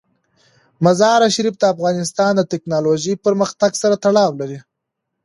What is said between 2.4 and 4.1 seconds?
تکنالوژۍ پرمختګ سره